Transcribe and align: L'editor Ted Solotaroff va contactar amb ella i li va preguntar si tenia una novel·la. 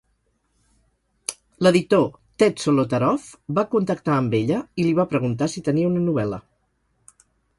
L'editor 1.65 2.05
Ted 2.43 2.63
Solotaroff 2.63 3.29
va 3.59 3.65
contactar 3.75 4.15
amb 4.23 4.35
ella 4.39 4.61
i 4.81 4.85
li 4.89 4.97
va 5.01 5.07
preguntar 5.13 5.51
si 5.57 5.63
tenia 5.71 5.93
una 5.93 6.05
novel·la. 6.09 6.43